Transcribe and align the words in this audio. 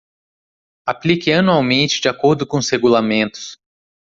Aplique 0.87 1.31
anualmente 1.31 2.01
de 2.01 2.09
acordo 2.09 2.47
com 2.47 2.57
os 2.57 2.67
regulamentos 2.67 3.59